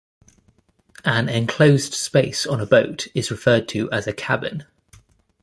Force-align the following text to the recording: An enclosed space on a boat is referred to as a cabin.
An 1.05 1.29
enclosed 1.29 1.93
space 1.93 2.47
on 2.47 2.59
a 2.59 2.65
boat 2.65 3.05
is 3.13 3.29
referred 3.29 3.67
to 3.67 3.87
as 3.91 4.07
a 4.07 4.13
cabin. 4.13 4.65